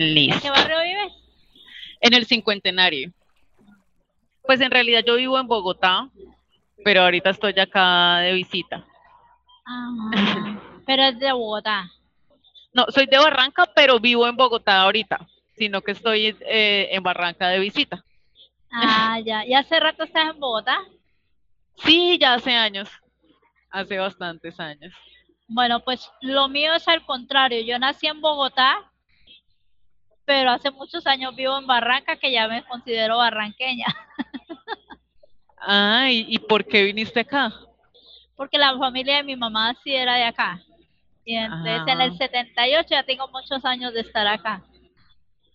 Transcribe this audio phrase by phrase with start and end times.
[0.00, 1.12] ¿En qué barrio vives?
[2.00, 3.10] En el cincuentenario.
[4.42, 6.08] Pues en realidad yo vivo en Bogotá,
[6.84, 8.86] pero ahorita estoy acá de visita.
[9.66, 11.90] Ah, pero es de Bogotá.
[12.72, 15.26] No, soy de Barranca, pero vivo en Bogotá ahorita,
[15.56, 18.04] sino que estoy eh, en Barranca de visita.
[18.70, 19.44] Ah, ya.
[19.44, 20.78] ¿Y hace rato estás en Bogotá?
[21.74, 22.88] Sí, ya hace años,
[23.70, 24.94] hace bastantes años.
[25.48, 27.62] Bueno, pues lo mío es al contrario.
[27.62, 28.88] Yo nací en Bogotá,
[30.28, 33.86] pero hace muchos años vivo en Barranca, que ya me considero barranqueña,
[35.60, 37.50] Ah, ¿y, y por qué viniste acá?
[38.36, 40.62] porque la familia de mi mamá sí era de acá.
[41.24, 42.16] Y entonces en el Ah.
[42.16, 44.62] 78 ya tengo muchos años de estar acá.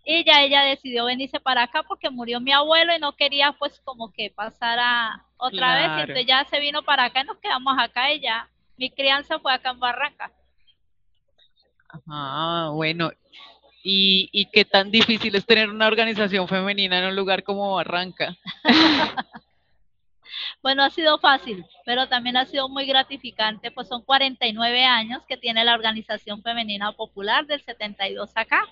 [0.06, 3.80] Y ya ella decidió venirse para acá porque murió mi abuelo y no quería pues
[3.86, 5.88] como que pasara otra vez.
[5.98, 8.50] Y entonces ya se vino para acá y nos quedamos acá y ya.
[8.76, 10.30] Mi crianza fue acá en Barranca.
[12.10, 13.12] Ah, bueno.
[13.84, 18.36] ¿Y, y qué tan difícil es tener una organización femenina en un lugar como Barranca?
[20.62, 25.38] Bueno, ha sido fácil, pero también ha sido muy gratificante, pues son 49 años que
[25.38, 28.66] tiene la Organización Femenina Popular del 72 acá.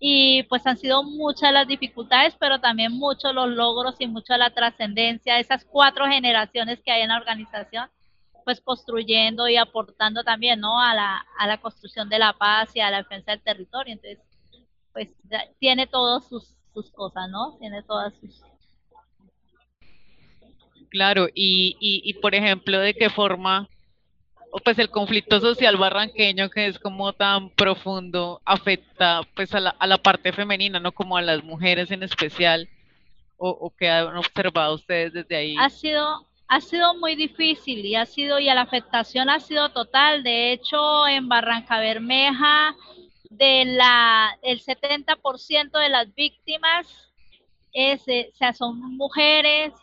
[0.00, 4.50] Y pues han sido muchas las dificultades, pero también muchos los logros y mucha la
[4.50, 7.88] trascendencia de esas cuatro generaciones que hay en la organización,
[8.44, 10.80] pues construyendo y aportando también, ¿no?
[10.80, 13.92] A la, a la construcción de la paz y a la defensa del territorio.
[13.92, 14.18] Entonces,
[14.92, 15.14] pues
[15.58, 17.56] tiene todas sus, sus cosas, ¿no?
[17.58, 18.42] Tiene todas sus...
[20.90, 23.68] Claro, y, y, y por ejemplo, ¿de qué forma,
[24.64, 29.86] pues el conflicto social barranqueño que es como tan profundo afecta pues a la, a
[29.86, 32.70] la parte femenina, no como a las mujeres en especial,
[33.36, 35.56] o, o qué han observado ustedes desde ahí?
[35.58, 40.22] Ha sido, ha sido muy difícil y ha sido, y la afectación ha sido total.
[40.22, 42.74] De hecho, en Barranca Bermeja,
[43.30, 47.12] de la, el 70% de las víctimas
[47.72, 49.74] es, eh, o sea, son mujeres,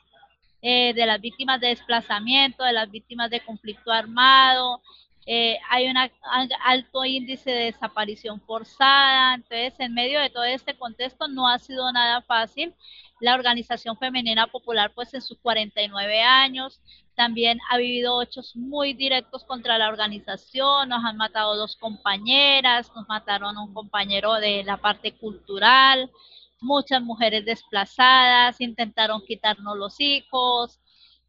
[0.67, 4.81] eh, de las víctimas de desplazamiento, de las víctimas de conflicto armado.
[5.25, 9.35] Eh, hay un alto índice de desaparición forzada.
[9.35, 12.73] Entonces, en medio de todo este contexto, no ha sido nada fácil
[13.19, 16.81] la Organización Femenina Popular, pues en sus 49 años,
[17.15, 23.07] también ha vivido hechos muy directos contra la organización, nos han matado dos compañeras, nos
[23.07, 26.11] mataron un compañero de la parte cultural,
[26.59, 30.79] muchas mujeres desplazadas, intentaron quitarnos los hijos.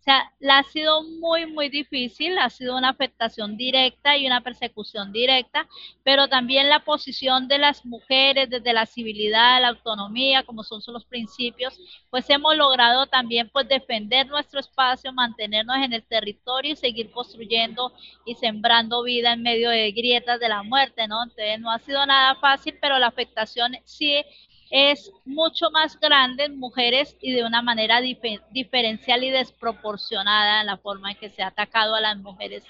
[0.07, 5.13] Sea, la ha sido muy, muy difícil, ha sido una afectación directa y una persecución
[5.13, 5.67] directa,
[6.05, 10.95] pero también la posición de las mujeres desde la civilidad, la autonomía, como son, son
[10.95, 11.77] los principios,
[12.09, 17.93] pues hemos logrado también pues defender nuestro espacio, mantenernos en el territorio y seguir construyendo
[18.25, 21.25] y sembrando vida en medio de grietas de la muerte, ¿no?
[21.25, 24.25] Entonces no ha sido nada fácil, pero la afectación sí
[24.71, 30.67] es mucho más grande en mujeres y de una manera dife diferencial y desproporcionada en
[30.67, 32.65] la forma en que se ha atacado a las mujeres,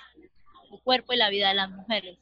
[0.70, 2.18] el cuerpo y la vida de las mujeres.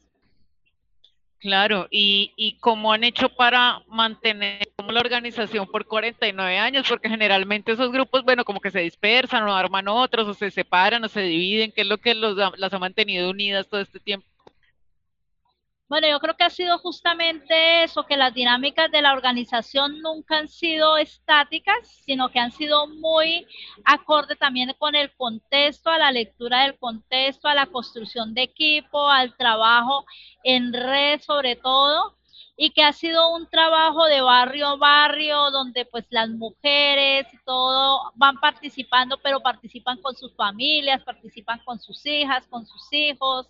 [1.45, 7.73] Claro, y, y cómo han hecho para mantener la organización por 49 años, porque generalmente
[7.73, 11.21] esos grupos, bueno, como que se dispersan o arman otros o se separan o se
[11.21, 14.27] dividen, ¿qué es lo que los, las ha mantenido unidas todo este tiempo?
[15.87, 20.39] Bueno, yo creo que ha sido justamente eso, que las dinámicas de la organización nunca
[20.39, 23.47] han sido estáticas, sino que han sido muy
[23.85, 29.09] acorde también con el contexto, a la lectura del contexto, a la construcción de equipo,
[29.09, 30.07] al trabajo
[30.43, 32.17] en red sobre todo,
[32.57, 37.45] y que ha sido un trabajo de barrio a barrio, donde pues las mujeres y
[37.45, 43.49] todo van participando, pero participan con sus familias, participan con sus hijas, con sus hijos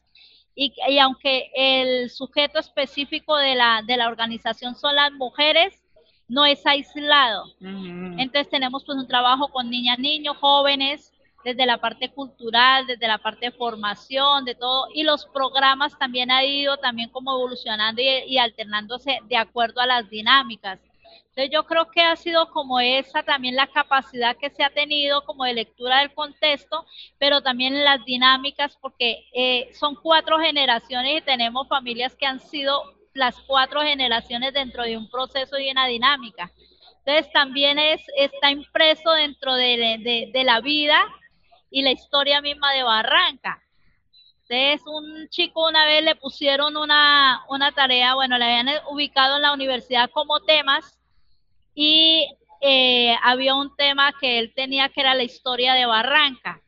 [0.55, 5.83] y, y aunque el sujeto específico de la, de la organización son las mujeres,
[6.29, 7.45] no es aislado.
[7.61, 8.19] Ujú.
[8.19, 11.13] Entonces tenemos pues un trabajo con niñas, niños, jóvenes,
[11.45, 16.31] desde la parte cultural, desde la parte de formación, de todo, y los programas también
[16.31, 20.81] han ido también como evolucionando y, y alternándose de acuerdo a las dinámicas.
[21.29, 25.25] Entonces yo creo que ha sido como esa también la capacidad que se ha tenido
[25.25, 26.87] como de lectura del contexto,
[27.19, 32.83] pero también las dinámicas, porque eh, son cuatro generaciones y tenemos familias que han sido
[33.15, 36.51] las cuatro generaciones dentro de un proceso y una dinámica.
[37.05, 41.05] Entonces también es, está impreso dentro de, de la vida
[41.71, 43.61] y la historia misma de Barranca.
[44.49, 49.43] Entonces, un chico una vez le pusieron una, una tarea, bueno, le habían ubicado en
[49.43, 50.99] la universidad como temas
[51.75, 52.27] y
[52.61, 56.61] eh, había un tema que él tenía que era la historia de Barranca.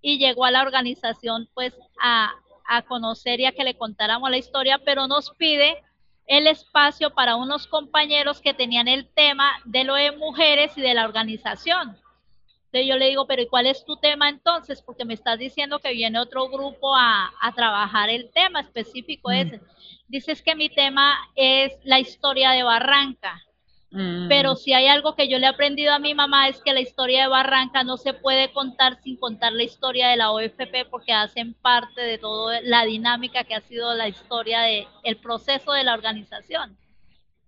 [0.00, 2.32] Y llegó a la organización pues a,
[2.66, 5.82] a conocer y a que le contáramos la historia, pero nos pide
[6.26, 10.94] el espacio para unos compañeros que tenían el tema de lo de mujeres y de
[10.94, 11.96] la organización.
[12.72, 14.80] Entonces yo le digo, pero ¿y cuál es tu tema entonces?
[14.80, 19.32] Porque me estás diciendo que viene otro grupo a, a trabajar el tema específico mm.
[19.32, 19.60] ese.
[20.08, 23.42] Dices que mi tema es la historia de Barranca.
[23.92, 24.28] Mm.
[24.28, 26.80] Pero si hay algo que yo le he aprendido a mi mamá es que la
[26.80, 31.12] historia de Barranca no se puede contar sin contar la historia de la OFP porque
[31.12, 35.84] hacen parte de toda la dinámica que ha sido la historia de el proceso de
[35.84, 36.78] la organización.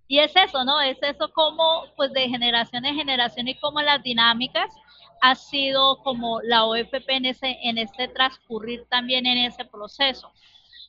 [0.07, 0.83] Y es eso, ¿no?
[0.83, 4.71] Es eso como pues de generación en generación y como las dinámicas
[5.23, 10.31] ha sido como la OFP en, ese, en este transcurrir también en ese proceso.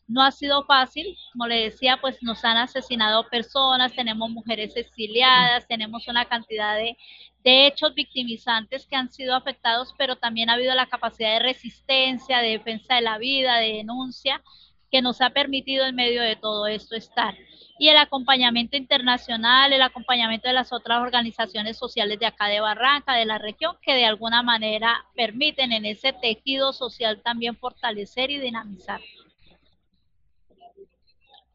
[0.07, 5.67] No ha sido fácil, como le decía, pues nos han asesinado personas, tenemos mujeres exiliadas,
[5.67, 6.95] tenemos una cantidad de,
[7.43, 12.39] de hechos victimizantes que han sido afectados, pero también ha habido la capacidad de resistencia,
[12.39, 14.43] de defensa de la vida, de denuncia,
[14.91, 17.35] que nos ha permitido en medio de todo esto estar
[17.77, 23.13] y el acompañamiento internacional, el acompañamiento de las otras organizaciones sociales de acá de Barranca,
[23.13, 28.39] de la región, que de alguna manera permiten en ese tejido social también fortalecer y
[28.39, 29.01] dinamizar.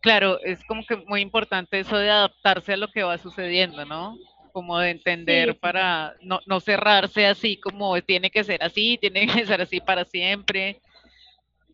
[0.00, 4.16] Claro, es como que muy importante eso de adaptarse a lo que va sucediendo, ¿no?
[4.52, 9.44] Como de entender para no, no cerrarse así como tiene que ser así, tiene que
[9.46, 10.80] ser así para siempre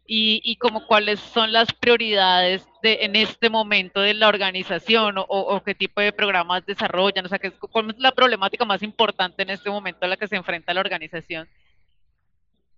[0.07, 5.25] y, y como cuáles son las prioridades de, en este momento de la organización o,
[5.29, 7.41] o, qué tipo de programas desarrollan, o sea,
[7.71, 10.81] cuál es la problemática más importante en este momento a la que se enfrenta la
[10.81, 11.49] organización.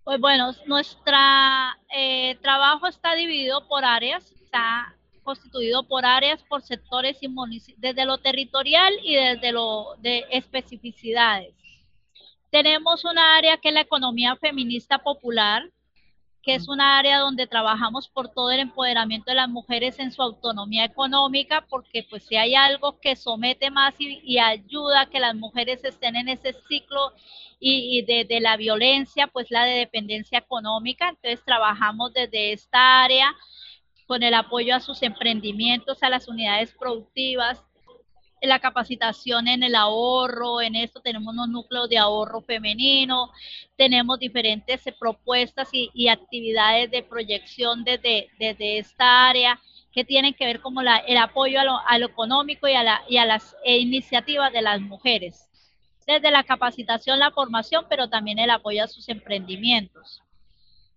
[0.03, 1.17] Pues bueno, nuestro
[1.95, 7.29] eh, trabajo está dividido por áreas, está constituido por áreas, por sectores y
[7.77, 11.53] desde lo territorial y desde lo de especificidades.
[12.49, 15.69] Tenemos una área que es la economía feminista popular,
[16.41, 20.21] que es una área donde trabajamos por todo el empoderamiento de las mujeres en su
[20.21, 25.35] autonomía económica, porque pues si hay algo que somete más y, ayuda a que las
[25.35, 27.13] mujeres estén en ese ciclo
[27.59, 31.09] y, de, de, la violencia, pues la de dependencia económica.
[31.09, 33.35] Entonces trabajamos desde esta área
[34.09, 37.61] con el apoyo a sus emprendimientos, a las unidades productivas,
[38.41, 43.29] la capacitación en el ahorro, en esto tenemos unos núcleos de ahorro femenino,
[43.77, 49.59] tenemos diferentes eh, propuestas y, actividades de proyección desde, esta área
[49.91, 53.27] que tienen que ver como el apoyo a lo, económico y a, la, y a
[53.27, 55.47] las eh, iniciativas de las mujeres,
[56.07, 60.23] desde la capacitación, la formación, pero también el apoyo a sus emprendimientos.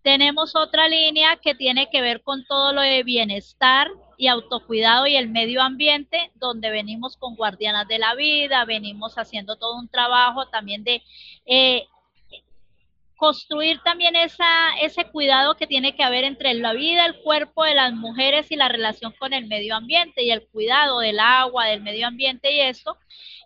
[0.03, 3.89] Tenemos otra línea que tiene que ver con todo lo de bienestar
[4.19, 9.57] y autocuidado y el medio ambiente, donde venimos con guardianas de la vida, venimos haciendo
[9.57, 11.03] todo un trabajo también de
[11.47, 11.87] eh,
[13.23, 17.77] construir también esa, ese cuidado que tiene que haber entre la vida, el cuerpo de
[17.77, 21.83] las mujeres y la relación con el medio ambiente y el cuidado del agua, del
[21.83, 22.99] medio ambiente y esto.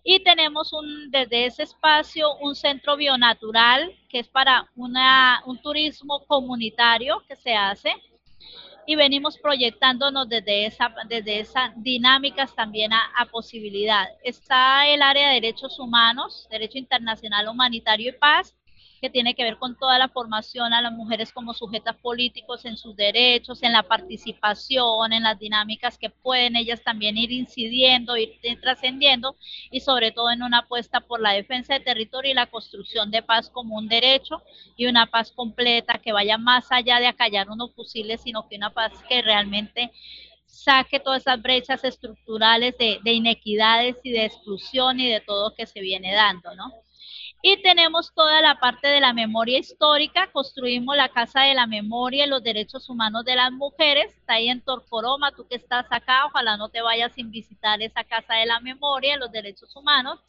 [0.09, 6.25] Y tenemos un, desde ese espacio un centro bionatural que es para una, un turismo
[6.29, 7.93] comunitario que se hace
[8.87, 14.07] y venimos proyectándonos desde esa desde esas dinámicas también a, a, posibilidad.
[14.23, 18.55] Está el área de derechos humanos, derecho internacional humanitario y paz,
[19.11, 22.97] tiene que ver con toda la formación a las mujeres como sujetas políticos en sus
[22.97, 29.37] derechos, en la participación, en las dinámicas que pueden ellas también ir incidiendo, ir trascendiendo
[29.71, 33.23] y sobre todo en una apuesta por la defensa de territorio y la construcción de
[33.23, 34.43] paz como un derecho
[34.77, 38.71] y una paz completa que vaya más allá de acallar unos fusiles, sino que una
[38.71, 39.93] paz que realmente
[40.47, 45.67] saque todas esas brechas estructurales de, de inequidades y de exclusión y de todo que
[45.67, 46.73] se viene dando, ¿no?
[47.43, 52.27] Y tenemos toda la parte de la memoria histórica, construimos la Casa de la Memoria
[52.27, 56.27] y los Derechos Humanos de las Mujeres, está ahí en Torcoroma, tú que estás acá,
[56.27, 60.21] ojalá no te vayas sin visitar esa Casa de la Memoria y los Derechos Humanos.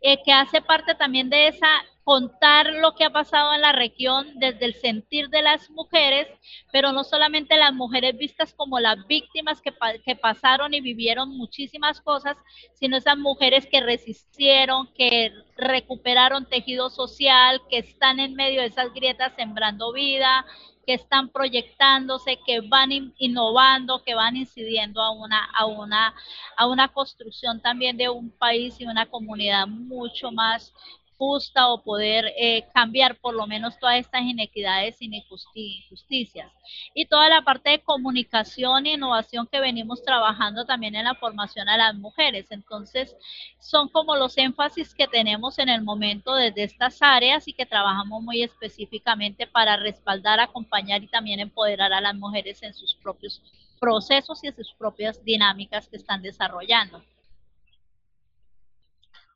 [0.00, 1.68] Eh, que hace parte también de esa
[2.08, 6.26] contar lo que ha pasado en la región desde el sentir de las mujeres,
[6.72, 12.00] pero no solamente las mujeres vistas como las víctimas que, que, pasaron y vivieron muchísimas
[12.00, 12.38] cosas,
[12.72, 18.94] sino esas mujeres que resistieron, que recuperaron tejido social, que están en medio de esas
[18.94, 20.46] grietas sembrando vida,
[20.88, 26.14] que están proyectándose, que van innovando, que van incidiendo a una, a una,
[26.56, 30.72] a una construcción también de un país y una comunidad mucho más
[31.18, 35.10] justa o poder eh, cambiar por lo menos todas estas inequidades y
[35.54, 36.50] injusticias.
[36.94, 41.68] Y toda la parte de comunicación e innovación que venimos trabajando también en la formación
[41.68, 42.46] a las mujeres.
[42.50, 43.16] Entonces,
[43.58, 48.22] son como los énfasis que tenemos en el momento desde estas áreas y que trabajamos
[48.22, 53.42] muy específicamente para respaldar, acompañar y también empoderar a las mujeres en sus propios
[53.80, 57.02] procesos y en sus propias dinámicas que están desarrollando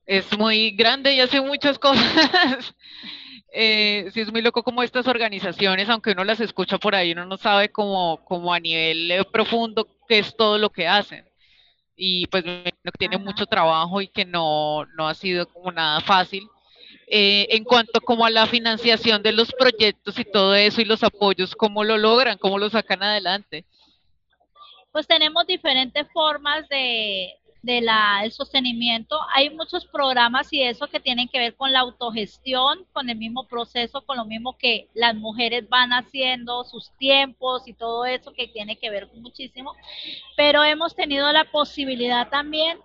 [0.06, 2.04] es muy grande y hace muchas cosas.
[3.52, 7.26] eh, sí, es muy loco como estas organizaciones, aunque uno las escucha por ahí, uno
[7.26, 11.24] no sabe como, como a nivel eh, profundo qué es todo lo que hacen.
[11.94, 16.48] Y pues que tiene mucho trabajo y que no, no ha sido como nada fácil.
[17.06, 21.02] Eh, en cuanto como a la financiación de los proyectos y todo eso y los
[21.02, 22.38] apoyos, ¿cómo lo logran?
[22.38, 23.66] ¿Cómo lo sacan adelante?
[24.92, 27.88] Pues tenemos diferentes formas de, del
[28.30, 29.18] sostenimiento.
[29.34, 33.46] Hay muchos programas y eso que tienen que ver con la autogestión, con el mismo
[33.46, 38.48] proceso, con lo mismo que las mujeres van haciendo, sus tiempos y todo eso que
[38.48, 39.74] tiene que ver muchísimo.
[40.36, 42.78] Pero hemos tenido la posibilidad también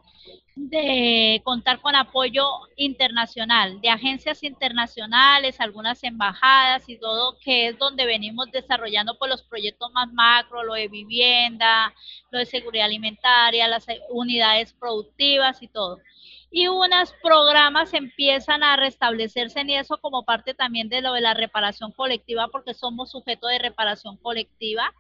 [0.58, 8.08] de contar con apoyo internacional, de agencias internacionales, algunas embajadas y todo, que es donde
[8.08, 11.94] venimos desarrollando por pues, los proyectos más macro, lo de vivienda,
[12.32, 16.00] lo de seguridad alimentaria, las unidades productivas y todo.
[16.50, 21.36] Y unos programas empiezan a restablecerse en eso como parte también de lo de la
[21.36, 24.92] reparación colectiva, porque somos sujetos de reparación colectiva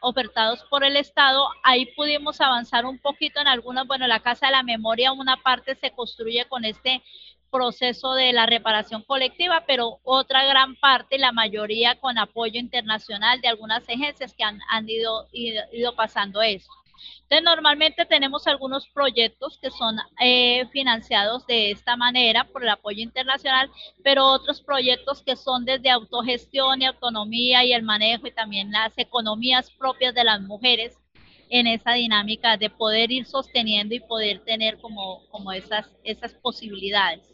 [0.00, 1.48] ofertados por el Estado.
[1.62, 5.74] Ahí pudimos avanzar un poquito en algunas, bueno, la Casa de la Memoria, una parte
[5.74, 7.02] se construye con este
[7.50, 13.48] proceso de la reparación colectiva, pero otra gran parte, la mayoría con apoyo internacional de
[13.48, 16.70] algunas agencias que han, han ido, ido pasando eso.
[17.22, 23.02] Entonces, normalmente tenemos algunos proyectos que son eh, financiados de esta manera por el apoyo
[23.02, 23.70] internacional,
[24.02, 28.96] pero otros proyectos que son desde autogestión y autonomía y el manejo y también las
[28.98, 30.98] economías propias de las mujeres
[31.48, 37.32] en esa dinámica de poder ir sosteniendo y poder tener como, como esas, esas posibilidades.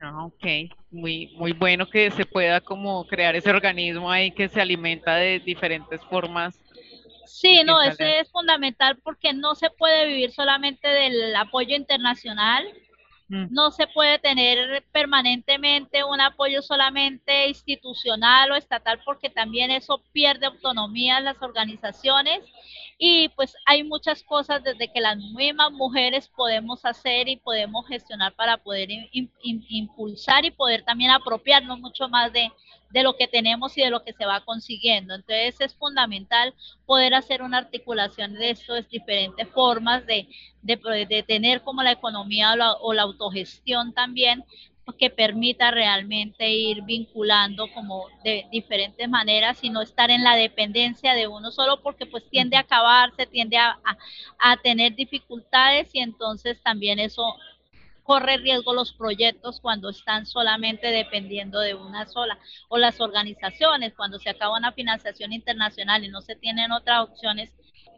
[0.00, 0.44] Ah, ok,
[0.90, 5.38] muy, muy bueno que se pueda como crear ese organismo ahí que se alimenta de
[5.38, 6.61] diferentes formas
[7.32, 12.62] Sí, no, ese es fundamental porque no se puede vivir solamente del apoyo internacional,
[13.28, 13.46] mm.
[13.50, 20.44] no se puede tener permanentemente un apoyo solamente institucional o estatal porque también eso pierde
[20.44, 22.40] autonomía en las organizaciones
[23.04, 28.32] y pues hay muchas cosas desde que las mismas mujeres podemos hacer y podemos gestionar
[28.36, 32.52] para poder impulsar y poder también apropiarnos mucho más de,
[32.92, 35.16] de lo que tenemos y de lo que se va consiguiendo.
[35.16, 36.54] Entonces es fundamental
[36.86, 40.28] poder hacer una articulación de estas diferentes formas de,
[40.62, 44.44] de, tener como la economía o la, autogestión también
[44.84, 50.34] pues, que permita realmente ir vinculando como de diferentes maneras y no estar en la
[50.36, 53.78] dependencia de uno solo porque pues tiende a acabarse, tiende a,
[54.38, 57.22] a tener dificultades y entonces también eso
[58.02, 64.18] corre riesgo los proyectos cuando están solamente dependiendo de una sola o las organizaciones cuando
[64.18, 67.52] se acaba una financiación internacional y no se tienen otras opciones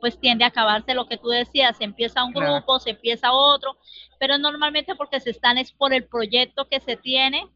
[0.05, 3.79] pues tiende a acabarse lo que tú decías, se empieza un grupo, se empieza otro,
[4.21, 7.47] pero normalmente porque se están es por el proyecto que se tiene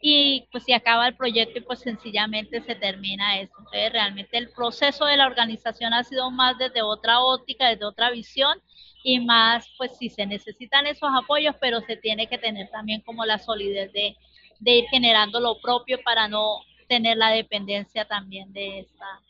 [0.00, 3.52] y pues se acaba el proyecto y pues sencillamente se termina eso.
[3.58, 8.10] Entonces realmente el proceso de la organización ha sido más desde otra óptica, desde otra
[8.10, 8.62] visión
[9.02, 13.24] y más, pues si se necesitan esos apoyos, pero se tiene que tener también como
[13.24, 14.16] la solidez de,
[14.64, 19.20] ir generando lo propio para no tener la dependencia también de esta,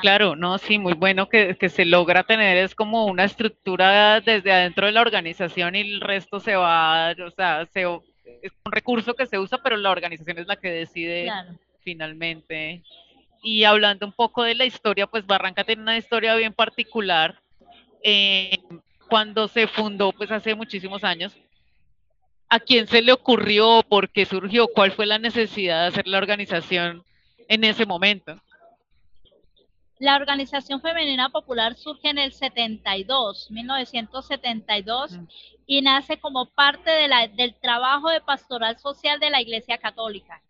[0.00, 4.86] Claro, no, sí, muy bueno que, se logra tener, es como una estructura desde adentro
[4.86, 7.82] de la organización y el resto se va, o sea, se,
[8.42, 11.30] es un recurso que se usa, pero la organización es la que decide
[11.82, 12.82] finalmente.
[13.42, 17.40] Y hablando un poco de la historia, pues Barranca tiene una historia bien particular
[18.02, 18.58] eh,
[19.08, 21.36] cuando se fundó, pues hace muchísimos años,
[22.48, 23.82] ¿a quién se le ocurrió?
[23.88, 24.68] ¿Por qué surgió?
[24.68, 27.04] ¿Cuál fue la necesidad de hacer la organización
[27.48, 28.40] en ese momento?
[30.02, 35.26] La Organización Femenina Popular surge en el 72, 1972, Mm.
[35.68, 40.42] y nace como parte de la- del trabajo de pastoral social de la Iglesia Católica.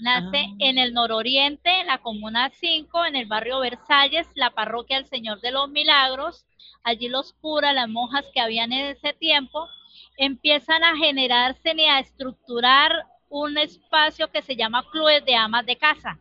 [0.00, 0.54] Nace Ah.
[0.58, 5.40] en el nororiente, en la Comuna 5, en el barrio Versalles, la parroquia del Señor
[5.40, 6.44] de los Milagros.
[6.82, 9.66] Allí los curas, las monjas que habían en ese tiempo,
[10.18, 15.76] empiezan a generarse y a estructurar un espacio que se llama clubes de amas de
[15.76, 16.18] casa.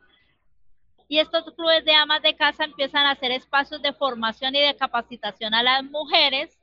[1.08, 4.76] Y estos clubes de amas de casa empiezan a ser espacios de formación y de
[4.76, 6.60] capacitación a las mujeres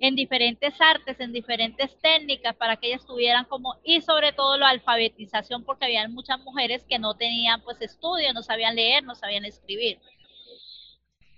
[0.00, 4.70] en diferentes artes, en diferentes técnicas, para que ellas tuvieran como, y sobre todo la
[4.70, 9.44] alfabetización, porque había muchas mujeres que no tenían pues estudio, no sabían leer, no sabían
[9.44, 9.98] escribir.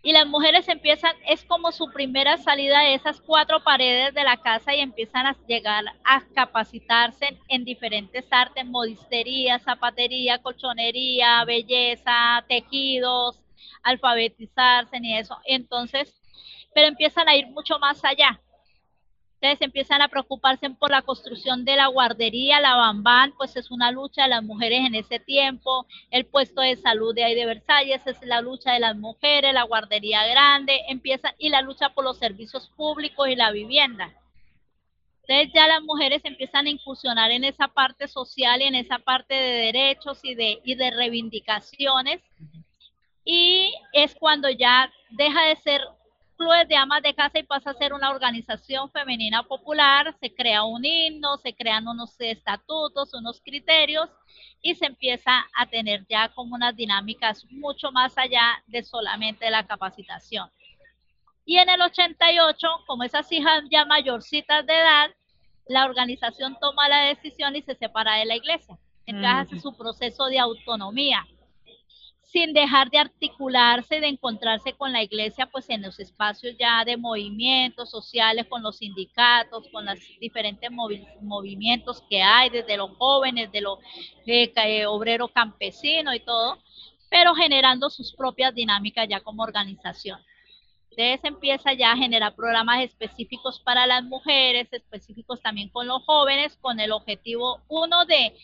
[0.04, 4.36] Y las mujeres empiezan, es como su primera salida de esas cuatro paredes de la
[4.36, 13.40] casa y empiezan a llegar a capacitarse en diferentes artes, modistería, zapatería, colchonería, belleza, tejidos,
[13.82, 15.38] alfabetizarse y eso.
[15.46, 16.14] Entonces,
[16.74, 18.42] pero empiezan a ir mucho más allá.
[19.44, 23.90] Entonces empiezan a preocuparse por la construcción de la guardería, la Bambán, pues es una
[23.90, 28.00] lucha de las mujeres en ese tiempo, el puesto de salud de ahí de Versalles
[28.06, 32.16] es la lucha de las mujeres, la guardería grande, empieza y la lucha por los
[32.16, 34.14] servicios públicos y la vivienda.
[35.26, 39.34] Entonces ya las mujeres empiezan a incursionar en esa parte social y en esa parte
[39.34, 42.22] de derechos y de, y de reivindicaciones.
[43.26, 45.82] Y es cuando ya deja de ser
[46.34, 50.64] clubes de amas de casa y pasa a ser una organización femenina popular, se crea
[50.64, 54.08] un himno, se crean unos estatutos, unos criterios
[54.60, 59.66] y se empieza a tener ya como unas dinámicas mucho más allá de solamente la
[59.66, 60.50] capacitación.
[61.44, 65.10] Y en el 88, como esas hijas ya mayorcitas de edad,
[65.66, 68.78] la organización toma la decisión y se separa de la iglesia.
[69.06, 71.26] Entonces hace su proceso de autonomía
[72.34, 76.96] sin dejar de articularse, de encontrarse con la iglesia, pues en los espacios ya de
[76.96, 83.52] movimientos sociales, con los sindicatos, con los diferentes movi movimientos que hay, desde los jóvenes,
[83.52, 83.78] de los
[84.26, 86.58] eh, eh, obrero campesino y todo,
[87.08, 90.18] pero generando sus propias dinámicas ya como organización.
[90.90, 96.56] Entonces empieza ya a generar programas específicos para las mujeres, específicos también con los jóvenes,
[96.60, 98.34] con el objetivo uno de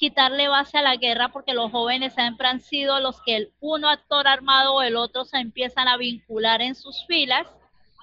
[0.00, 3.90] quitarle base a la guerra porque los jóvenes siempre han sido los que el uno
[3.90, 7.46] actor armado o el otro se empiezan a vincular en sus filas,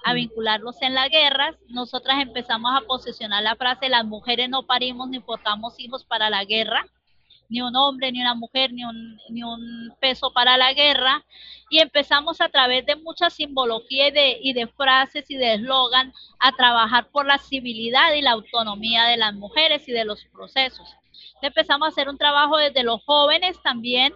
[0.04, 1.56] a vincularlos en la guerra.
[1.66, 6.44] Nosotras empezamos a posicionar la frase, las mujeres no parimos ni portamos hijos para la
[6.44, 6.86] guerra,
[7.48, 11.24] ni un hombre, ni una mujer, ni un, ni un peso para la guerra.
[11.68, 16.12] Y empezamos a través de mucha simbología y de, y de frases y de eslogan
[16.38, 20.94] a trabajar por la civilidad y la autonomía de las mujeres y de los procesos
[21.42, 24.14] empezamos a hacer un trabajo desde los jóvenes también,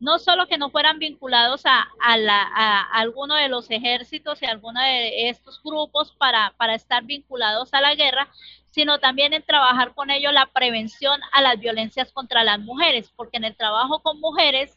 [0.00, 4.80] no solo que no fueran vinculados a, a, alguno de los ejércitos y a alguno
[4.80, 8.28] de estos grupos para, para estar vinculados a la guerra,
[8.70, 13.36] sino también en trabajar con ellos la prevención a las violencias contra las mujeres, porque
[13.36, 14.76] en el trabajo con mujeres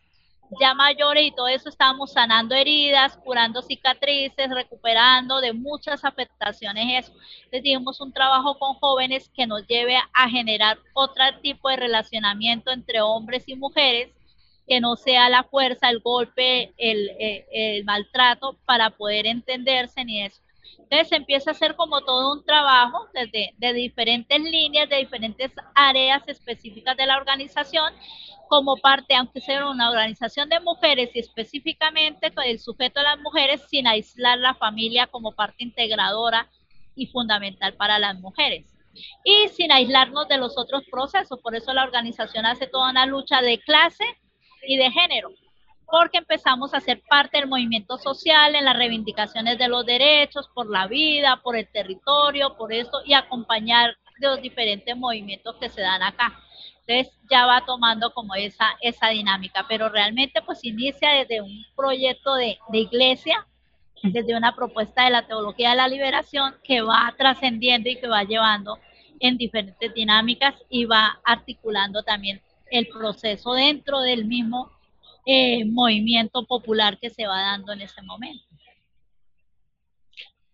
[0.59, 7.13] ya mayores y todo eso estábamos sanando heridas, curando cicatrices, recuperando de muchas afectaciones eso.
[7.45, 12.71] Entonces dijimos un trabajo con jóvenes que nos lleve a generar otro tipo de relacionamiento
[12.71, 14.09] entre hombres y mujeres,
[14.67, 20.23] que no sea la fuerza, el golpe, el, el, el maltrato para poder entenderse ni
[20.23, 20.41] eso.
[20.79, 26.21] Entonces empieza a hacer como todo un trabajo desde de diferentes líneas, de diferentes áreas
[26.27, 27.93] específicas de la organización,
[28.47, 33.61] como parte, aunque sea una organización de mujeres y específicamente el sujeto de las mujeres,
[33.69, 36.49] sin aislar la familia como parte integradora
[36.95, 38.65] y fundamental para las mujeres.
[39.23, 43.41] Y sin aislarnos de los otros procesos, por eso la organización hace toda una lucha
[43.41, 44.05] de clase
[44.67, 45.29] y de género,
[45.85, 50.69] porque empezamos a ser parte del movimiento social en las reivindicaciones de los derechos, por
[50.69, 55.81] la vida, por el territorio, por esto, y acompañar de los diferentes movimientos que se
[55.81, 56.39] dan acá.
[56.87, 62.35] Entonces ya va tomando como esa, esa dinámica, pero realmente pues inicia desde un proyecto
[62.35, 63.45] de, de iglesia,
[64.03, 68.23] desde una propuesta de la teología de la liberación que va trascendiendo y que va
[68.23, 68.77] llevando
[69.19, 74.71] en diferentes dinámicas y va articulando también el proceso dentro del mismo
[75.25, 78.45] eh, movimiento popular que se va dando en ese momento.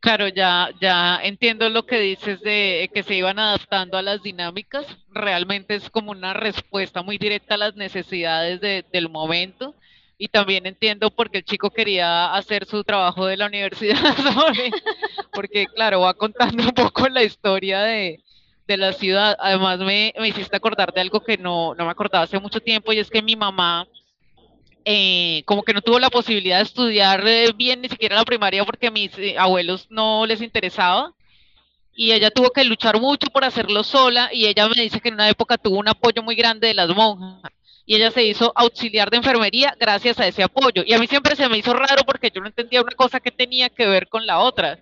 [0.01, 4.87] Claro, ya, ya entiendo lo que dices de que se iban adaptando a las dinámicas.
[5.09, 9.75] Realmente es como una respuesta muy directa a las necesidades de, del momento.
[10.17, 13.95] Y también entiendo por qué el chico quería hacer su trabajo de la universidad
[15.33, 18.19] porque claro, va contando un poco la historia de,
[18.67, 19.35] de la ciudad.
[19.39, 22.91] Además me, me hiciste acordar de algo que no, no me acordaba hace mucho tiempo
[22.93, 23.87] y es que mi mamá
[24.85, 28.65] eh, como que no tuvo la posibilidad de estudiar eh, bien ni siquiera la primaria
[28.65, 31.13] porque a mis eh, abuelos no les interesaba.
[31.93, 35.15] Y ella tuvo que luchar mucho por hacerlo sola y ella me dice que en
[35.15, 37.51] una época tuvo un apoyo muy grande de las monjas.
[37.85, 40.83] Y ella se hizo auxiliar de enfermería gracias a ese apoyo.
[40.85, 43.31] Y a mí siempre se me hizo raro porque yo no entendía una cosa que
[43.31, 44.79] tenía que ver con la otra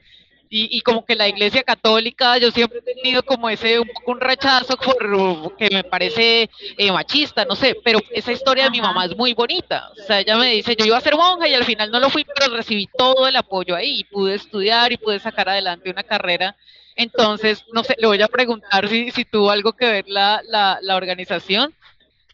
[0.51, 4.19] y, como que la iglesia católica, yo siempre he tenido como ese un poco un
[4.19, 9.05] rechazo por que me parece eh, machista, no sé, pero esa historia de mi mamá
[9.05, 9.89] es muy bonita.
[9.91, 12.09] O sea, ella me dice, yo iba a ser monja y al final no lo
[12.09, 16.03] fui, pero recibí todo el apoyo ahí y pude estudiar y pude sacar adelante una
[16.03, 16.55] carrera.
[16.95, 20.79] Entonces, no sé, le voy a preguntar si, si tuvo algo que ver la, la,
[20.81, 21.73] la organización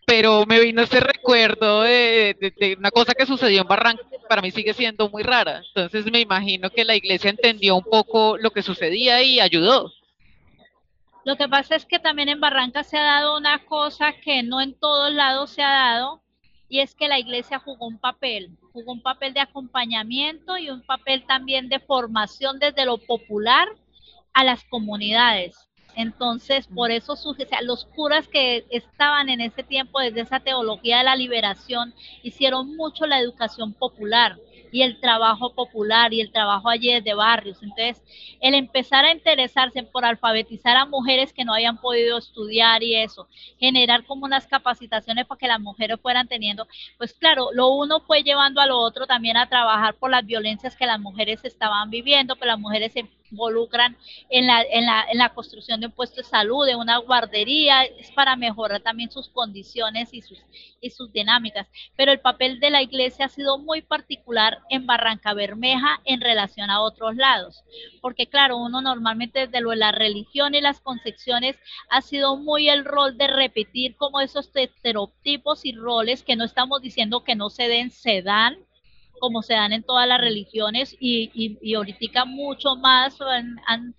[0.06, 4.74] pero me vino ese recuerdo de, una cosa que sucedió en Barranca, para mí sigue
[4.74, 5.64] siendo muy rara.
[5.68, 9.92] Entonces me imagino que la iglesia entendió un poco lo que sucedía y ayudó.
[11.24, 14.62] Lo que pasa es que también en Barranca se ha dado una cosa que no
[14.62, 16.22] en todos lados se ha dado,
[16.70, 20.84] y es que la iglesia jugó un papel, jugó un papel de acompañamiento y un
[20.84, 23.68] papel también de formación desde lo popular
[24.34, 25.68] a las comunidades.
[25.96, 31.00] Entonces, por eso o sea, los curas que estaban en ese tiempo desde esa teología
[31.00, 34.38] de la liberación hicieron mucho la educación popular
[34.72, 37.64] y el trabajo popular y el trabajo allí de barrios.
[37.64, 38.04] Entonces,
[38.42, 43.28] el empezar a interesarse por alfabetizar a mujeres que no habían podido estudiar y eso,
[43.58, 48.24] generar como unas capacitaciones para que las mujeres fueran teniendo, pues claro, lo uno fue
[48.24, 52.36] llevando a lo otro también a trabajar por las violencias que las mujeres estaban viviendo,
[52.36, 53.98] que las mujeres se involucran
[54.30, 57.84] en la, en, la, en la construcción de un puesto de salud, de una guardería,
[57.84, 60.40] es para mejorar también sus condiciones y sus,
[60.82, 61.68] y sus dinámicas.
[61.96, 66.70] Pero el papel de la iglesia ha sido muy particular en Barranca Bermeja en relación
[66.70, 67.64] a otros lados,
[68.02, 71.58] porque claro, uno normalmente desde lo de la religión y las concepciones
[71.90, 76.82] ha sido muy el rol de repetir como esos estereotipos y roles que no estamos
[76.82, 78.58] diciendo que no se den, se dan,
[79.20, 83.18] como se dan en todas las religiones y, y, y ahorita mucho más
[83.68, 83.96] han,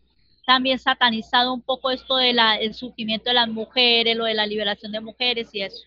[0.47, 4.93] también satanizado un poco esto del el sufrimiento de las mujeres, lo de la liberación
[4.93, 5.85] de mujeres y eso.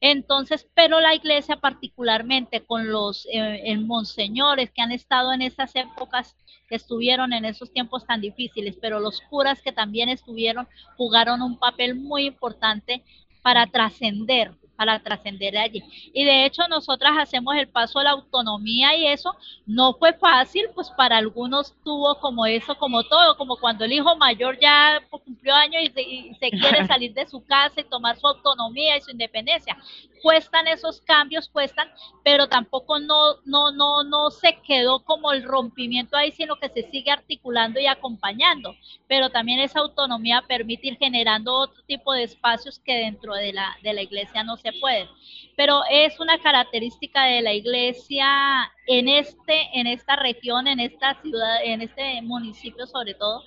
[0.00, 6.36] Entonces, pero la iglesia particularmente con los eh, monseñores que han estado en esas épocas,
[6.68, 11.58] que estuvieron en esos tiempos tan difíciles, pero los curas que también estuvieron, jugaron un
[11.58, 13.02] papel muy importante
[13.42, 15.82] para trascender para trascender allí.
[16.12, 19.34] Y de hecho nosotras hacemos el paso a la autonomía y eso
[19.66, 24.16] no fue fácil, pues para algunos tuvo como eso, como todo, como cuando el hijo
[24.16, 28.96] mayor ya cumplió años y se, quiere salir de su casa y tomar su autonomía
[28.96, 29.76] y su independencia.
[30.24, 31.86] Cuestan esos cambios, cuestan,
[32.22, 36.90] pero tampoco no, no, no, no se quedó como el rompimiento ahí, sino que se
[36.90, 38.74] sigue articulando y acompañando.
[39.06, 43.76] Pero también esa autonomía permite ir generando otro tipo de espacios que dentro de la,
[43.82, 45.10] de la iglesia no se puede.
[45.58, 51.62] Pero es una característica de la iglesia en este, en esta región, en esta ciudad,
[51.62, 53.42] en este municipio sobre todo,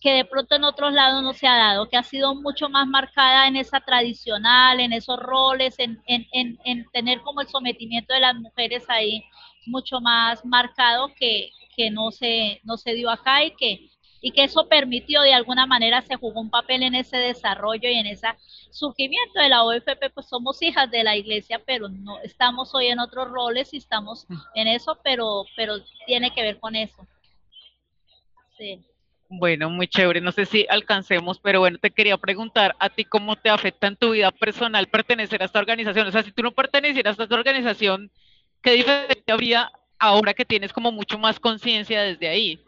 [0.00, 2.86] que de pronto en otros lados no se ha dado, que ha sido mucho más
[2.86, 8.12] marcada en esa tradicional, en esos roles, en, en, en, en tener como el sometimiento
[8.14, 9.24] de las mujeres ahí
[9.66, 14.42] mucho más marcado que, que no se, no se dio acá y que y que
[14.42, 18.26] eso permitió de alguna manera se jugó un papel en ese desarrollo y en ese
[18.70, 22.98] surgimiento de la OFP, pues somos hijas de la iglesia, pero no estamos hoy en
[22.98, 24.36] otros roles y estamos mm.
[24.54, 27.06] en eso, pero pero tiene que ver con eso.
[28.56, 28.80] Sí.
[29.28, 30.20] Bueno, muy chévere.
[30.20, 33.96] No sé si alcancemos, pero bueno, te quería preguntar a ti cómo te afecta en
[33.96, 36.06] tu vida personal pertenecer a esta organización.
[36.06, 38.10] O sea, si tú no pertenecieras a esta organización,
[38.62, 42.60] ¿qué diferencia habría ahora que tienes como mucho más conciencia desde ahí?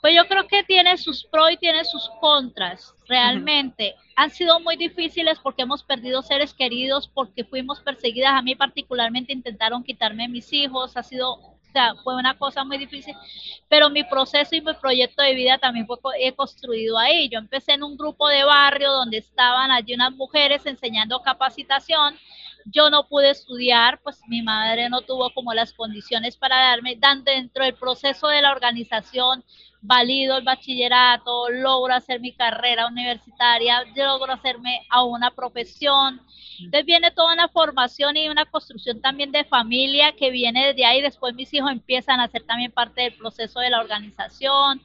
[0.00, 3.96] Pues yo creo que tiene sus pros y tiene sus contras, realmente.
[4.14, 8.34] Han sido muy difíciles porque hemos perdido seres queridos, porque fuimos perseguidas.
[8.34, 12.78] A mí particularmente intentaron quitarme mis hijos, ha sido, o sea, fue una cosa muy
[12.78, 13.14] difícil.
[13.68, 17.28] Pero mi proceso y mi proyecto de vida también fue he construido ahí.
[17.28, 22.16] Yo empecé en un grupo de barrio donde estaban allí unas mujeres enseñando capacitación
[22.70, 27.24] yo no pude estudiar, pues mi madre no tuvo como las condiciones para darme, dan
[27.24, 29.44] dentro del proceso de la organización,
[29.80, 36.20] valido el bachillerato, logro hacer mi carrera universitaria, logro hacerme a una profesión.
[36.58, 41.00] Entonces viene toda una formación y una construcción también de familia que viene desde ahí.
[41.00, 44.82] Después mis hijos empiezan a ser también parte del proceso de la organización.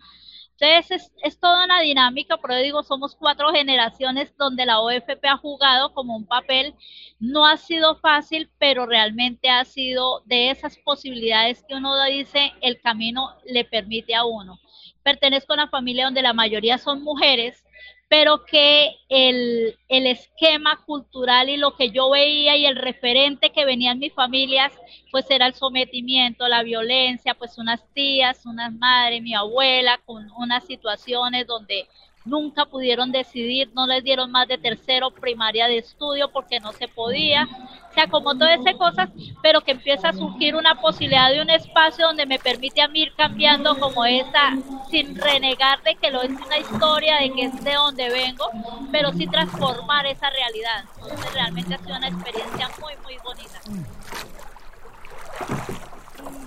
[0.60, 5.94] Entonces es, toda una dinámica, pero digo, somos cuatro generaciones donde la OFP ha jugado
[5.94, 6.76] como un papel.
[7.20, 12.80] No ha sido fácil, pero realmente ha sido de esas posibilidades que uno dice, el
[12.82, 14.60] camino le permite a uno.
[15.02, 17.66] Pertenezco a una familia donde la mayoría son mujeres,
[18.14, 23.66] pero que el, el, esquema cultural y lo que yo veía y el referente que
[23.66, 24.72] venía en mis familias,
[25.12, 30.64] pues era el sometimiento, la violencia, pues unas tías, unas madres, mi abuela, con unas
[30.66, 31.88] situaciones donde
[32.26, 36.88] nunca pudieron decidir, no les dieron más de tercero primaria de estudio porque no se
[36.88, 37.48] podía,
[37.90, 39.10] o sea, como todas esas cosas,
[39.42, 43.02] pero que empieza a surgir una posibilidad de un espacio donde me permite a mí
[43.02, 44.58] ir cambiando como esa,
[44.90, 48.50] sin renegar de que lo es una historia, de que es de donde vengo,
[48.92, 50.86] pero sí transformar esa realidad.
[51.02, 53.60] Entonces realmente ha sido una experiencia muy, muy bonita.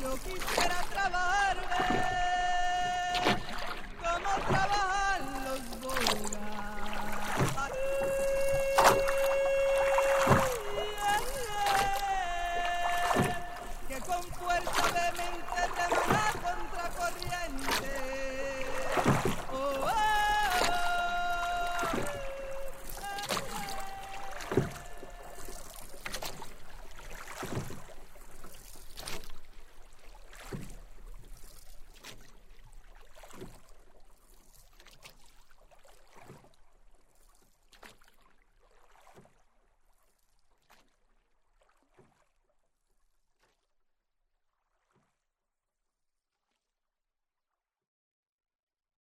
[0.00, 1.56] Yo quisiera trabajar
[4.02, 4.85] como trabajar